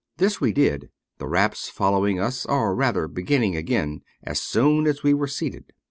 This 0.17 0.41
we 0.41 0.51
did, 0.51 0.89
the 1.19 1.27
raps 1.27 1.69
following 1.69 2.19
us, 2.19 2.43
or 2.47 2.73
rather 2.73 3.07
beginning 3.07 3.55
again 3.55 4.01
as 4.23 4.41
soon 4.41 4.87
as 4.87 5.03
we 5.03 5.13
were 5.13 5.27
seated. 5.27 5.73